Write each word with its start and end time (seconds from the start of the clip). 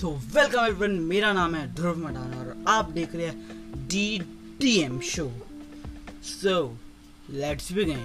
So 0.00 0.10
welcome 0.34 0.66
everyone 0.66 0.90
मेरा 1.08 1.32
नाम 1.32 1.54
है 1.54 1.66
ध्रुव 1.74 1.96
मडाना 1.98 2.36
और 2.40 2.64
आप 2.68 2.90
देख 2.90 3.14
रहे 3.14 3.26
हैं 3.26 3.88
D 3.88 4.04
D 4.60 4.70
M 4.82 4.98
show 5.00 5.26
so 6.24 6.54
let's 7.30 7.72
begin 7.72 7.98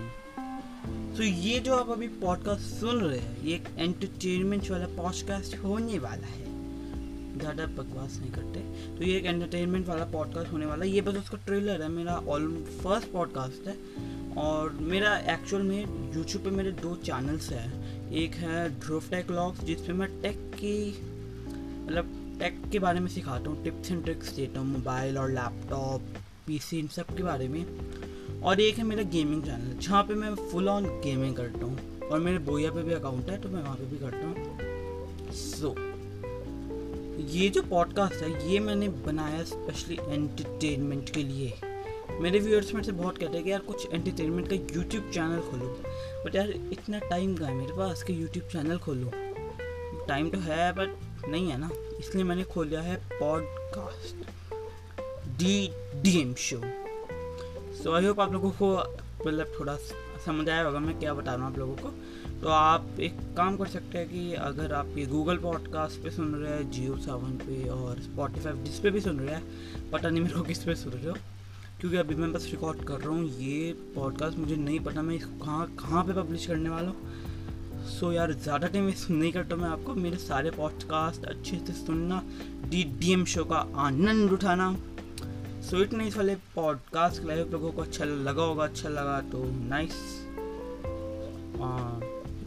so 1.17 1.23
ये 1.23 1.59
जो 1.59 1.75
आप 1.75 1.89
अभी 1.89 2.07
पॉडकास्ट 2.23 2.65
सुन 2.79 2.99
रहे 3.01 3.19
हैं, 3.19 3.43
ये 3.43 3.55
एक 3.55 3.69
एंटरटेनमेंट 3.77 4.69
वाला 4.71 4.87
पॉडकास्ट 4.97 5.57
होने 5.63 5.99
वाला 5.99 6.27
है। 6.27 6.43
ज़्यादा 7.39 7.65
बकवास 7.77 8.19
नहीं 8.21 8.31
करते। 8.31 8.59
तो 8.97 9.03
ये 9.03 9.17
एक 9.17 9.25
एंटरटेनमेंट 9.25 9.87
वाला 9.87 10.05
पॉडकास्ट 10.11 10.51
होने 10.51 10.65
वाला 10.65 10.85
है। 10.85 10.91
ये 10.91 11.01
बस 11.01 11.17
उसका 11.17 11.37
ट्रेलर 11.45 11.81
है, 11.81 11.89
मेरा 11.89 12.21
ऑल 12.27 12.51
फ़र्स्ट 12.83 13.11
पॉडकास्ट 13.11 13.67
है। 13.67 13.77
और 14.43 14.77
मेरा 14.83 15.17
एक्चुअल 15.33 15.63
में 15.63 16.13
यूट्यूब 16.15 16.43
पे 16.43 16.51
मेरे 16.51 16.71
दो 16.83 16.95
चैनल्स 17.05 17.51
हैं। 17.51 18.09
एक 18.11 18.35
है 18.35 18.69
ध्रुव 18.79 19.09
टेक 19.11 19.31
लॉग्स 19.31 19.63
जिसपे 19.63 19.93
मैं 19.93 20.09
टेक 20.21 20.51
की 20.55 20.77
मतलब 21.85 22.37
टेक 22.39 22.61
के 22.71 22.79
बारे 22.79 22.99
में 22.99 23.07
सिखाता 23.07 23.49
हूँ 23.49 23.63
टिप्स 23.63 23.91
एंड 23.91 24.03
ट्रिक्स 24.03 24.29
देता 24.29 24.59
हूँ 24.59 24.67
मोबाइल 24.67 25.17
और 25.17 25.31
लैपटॉप 25.31 26.01
पीसी 26.47 26.79
इन 26.79 26.87
सब 26.87 27.15
के 27.17 27.23
बारे 27.23 27.47
में। 27.47 27.65
और 28.41 28.59
एक 28.59 28.77
है 28.77 28.83
मेरा 28.83 29.03
गेमिंग 29.03 29.43
चैनल 29.43 29.77
जहाँ 29.79 30.03
पे 30.03 30.13
मैं 30.13 30.33
फुल 30.51 30.69
ऑन 30.69 30.85
गेमिंग 31.03 31.35
करता 31.35 31.65
हूँ। 31.65 32.09
और 32.09 32.19
मेरे 32.19 32.37
बोया 32.37 32.71
पे 32.71 32.83
भी 32.83 32.93
अकाउंट 32.93 33.29
है 33.29 33.41
तो 33.41 33.49
मैं 33.49 33.61
वहाँ 33.61 33.75
पे 33.75 33.85
भी 33.85 33.97
करता 33.97 34.27
हूँ। 34.27 35.33
सो 35.33 35.67
so, 35.67 35.79
ये 37.35 37.49
जो 37.49 37.61
पॉडकास्ट 37.61 38.23
है 38.23 38.51
ये 38.51 38.59
मैंने 38.59 38.89
बनाया 39.05 39.43
स्पेशली 39.43 39.97
एंटरटेनमेंट 40.09 41.09
के 41.09 41.23
लिए। 41.23 41.53
मेरे 42.21 42.39
व्यूअर्स 42.39 42.73
में 42.73 42.81
से 42.83 42.91
बहुत 42.91 43.17
कहते 43.17 43.35
हैं 43.37 43.43
कि 43.43 43.51
यार 43.51 43.59
कुछ 43.59 43.87
एंटरटेनमेंट 43.93 44.47
का 44.49 44.55
यूट्यूब 44.55 45.09
चैनल 45.13 45.39
खोलो। 45.41 45.67
बट 46.25 46.35
यार 46.35 46.49
इतना 46.49 46.99
टाइम 46.99 47.35
का 47.35 47.45
है 47.45 47.53
मेरे 47.53 47.77
पास 47.77 48.03
कि 48.03 48.21
यूट्यूब 48.21 48.47
चैनल 48.51 48.77
खोलो? 48.77 49.11
टाइम 50.07 50.29
तो 50.29 50.39
है 50.39 50.71
बट 50.73 50.95
नहीं 51.27 51.49
है 51.49 51.57
ना? 51.57 51.69
इसलिए 51.99 52.23
मैंने 52.23 52.43
खोला 52.43 52.81
है 52.81 52.95
podcast 53.11 54.25
D 55.39 55.55
D 56.01 56.19
M 56.21 56.33
show 56.39 56.61
so 57.83 57.93
I 57.95 58.05
hope 58.05 58.19
आप 58.19 58.33
लोगों 58.33 58.51
को 58.61 58.75
मतलब 59.27 59.53
थोड़ा 59.59 59.75
समझ 60.25 60.47
आया 60.49 60.63
होगा 60.63 60.79
मैं 60.79 60.97
क्या 60.99 61.13
बता 61.13 61.33
रहा 61.33 61.45
हूँ 61.45 61.53
आप 61.53 61.59
लोगों 61.59 61.75
को। 61.75 61.89
तो 62.41 62.49
आप 62.49 62.99
एक 62.99 63.17
काम 63.37 63.57
कर 63.57 63.67
सकते 63.67 63.97
हैं 63.97 64.07
कि 64.09 64.33
अगर 64.33 64.73
आप 64.73 64.87
ये 64.97 65.05
गूगल 65.05 65.37
पॉडकास्ट 65.37 66.01
पे 66.03 66.09
सुन 66.11 66.33
रहे 66.35 66.53
हैं 66.53 66.69
जियो 66.71 66.97
सेवन 66.97 67.37
पे 67.37 67.67
और 67.69 68.01
स्पॉटीफाई 68.01 68.53
जिस 68.63 68.79
पे 68.79 68.91
भी 68.91 69.01
सुन 69.01 69.19
रहे 69.19 69.35
हैं, 69.35 69.91
पता 69.91 70.09
नहीं 70.09 70.21
मेरे 70.21 70.33
को 70.33 70.41
किस 70.41 70.63
पे 70.63 70.75
सुन 70.75 70.93
रहे 70.93 71.09
हो, 71.09 71.15
क्योंकि 71.79 71.97
अभी 71.97 72.15
मैं 72.15 72.31
बस 72.33 72.47
रिकॉर्ड 72.51 72.83
कर 72.87 72.99
रहा 72.99 73.09
हूँ, 73.09 73.25
ये 73.29 73.73
पॉडकास्ट 73.95 74.37
मुझे 74.37 74.55
नहीं 74.55 74.79
पता 74.79 75.01
मैं 75.01 75.15
इसको 75.15 75.45
कहाँ 75.45 75.67
कहाँ 75.79 76.03
पे 76.03 76.13
पब्लिश 76.13 76.45
करने 76.47 76.69
वाला 76.69 76.89
हूँ। 76.89 77.33
सो 77.85 78.11
यार, 78.11 78.31
ज़्यादा 78.33 78.67
टाइम 78.67 78.85
वेस्ट 78.85 79.09
नहीं 79.09 79.31
करता 79.31 79.55
मैं 79.55 79.69
आपको। 79.69 79.93
मेरे 79.95 80.17
सारे 80.17 80.51
पॉडकास्ट 80.51 81.25
अच्छे 81.25 81.57
से 81.57 81.73
सुनना 81.75 82.21
डी 82.69 82.83
डी 82.99 83.11
एम 83.13 83.25
शो 83.25 83.43
का 83.45 83.57
आनंद 83.79 84.31
उठाना। 84.31 84.75
सो 85.63 85.81
इट 85.81 85.93
नहीं 85.93 86.11
वाले 86.11 86.35
पॉडकास्ट 86.55 87.23
लाइव 87.25 87.51
लोगों 87.51 87.71
को 87.71 87.81
अच्छा 87.81 88.05
लगा 88.05 88.43
होगा 88.43 88.63
अच्छा 88.63 88.89
लगा 88.89 89.19
तो 89.31 89.43
नाइस 89.69 89.93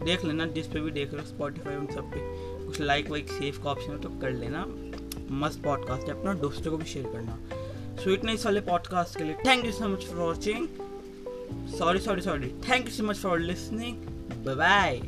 देख 0.04 0.24
लेना, 0.24 0.46
जिस 0.46 0.66
पे 0.66 0.80
भी 0.80 0.90
देख 0.90 1.12
रहे 1.14 1.22
हो 1.22 1.28
स्पॉटीफाई 1.28 1.76
उन 1.76 1.86
सब 1.86 2.10
पे। 2.12 2.66
कुछ 2.66 2.80
लाइक 2.80 3.10
वाइक 3.10 3.28
सेव 3.30 3.60
का 3.64 3.70
ऑप्शन 3.70 3.92
है 3.92 4.00
तो 4.00 4.08
कर 4.20 4.30
लेना। 4.32 4.64
मस्त 5.40 5.62
पॉडकास्ट 5.64 6.08
है, 6.08 6.18
अपना 6.18 6.34
दोस्तों 6.34 6.70
को 6.70 6.76
भी 6.76 6.84
शेयर 6.84 7.06
करना। 7.12 7.38
स्वीटनेस 8.02 8.44
वाले 8.46 8.60
पॉडकास्ट 8.60 9.18
के 9.18 9.24
लिए 9.24 9.36
thank 9.46 9.64
you 9.64 9.72
so 9.72 9.88
much 9.88 10.06
for 10.06 10.16
watching 10.16 10.68
sorry 11.78 12.00
sorry 12.00 12.22
sorry 12.22 12.48
thank 12.68 12.84
you 12.86 12.92
so 12.92 13.04
much 13.04 13.16
for 13.18 13.38
listening 13.40 13.96
bye 14.44 14.54
bye 14.54 15.00